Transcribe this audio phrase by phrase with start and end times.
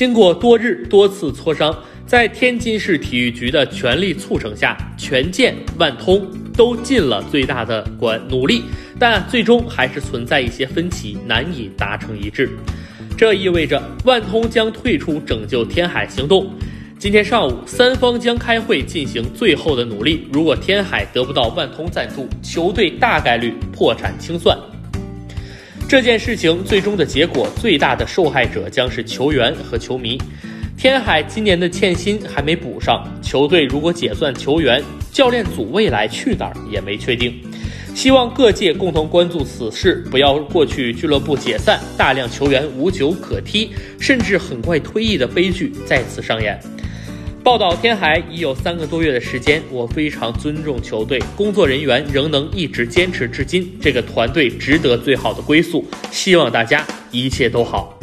[0.00, 6.26] 经过多日多次磋商，在天津市体育局的全力促成下，权健、万通
[6.56, 8.62] 都尽了最大的管努力，
[8.98, 12.48] 但最终还是存在一些分歧，难以达成一致。
[13.14, 16.50] 这意味着万通将退出拯救天海行动。
[16.98, 20.26] 今天上午，三方将开会进行最后的努力。
[20.32, 24.56] 如果天海得不到万通赞助，球队大概率破产清算。
[25.90, 30.16] 这件事情最终的结果，最大的受害者将是球员和球迷。
[30.76, 37.34] 天海今年的欠薪还没补上，球队如果解散球员，教练组未来去哪儿也没确定。
[37.92, 46.56] 希望各界共同关注此事，不要过去俱乐部解散，大量球员无球可踢，甚至很快退役的悲剧再次上演。
[47.42, 55.84] 报道天海已有三个多月的时间，我非常尊重球队工作人员仍能一直坚持至今，这个团队值得最好的归宿。
[56.10, 57.99] 希望大家一切都好。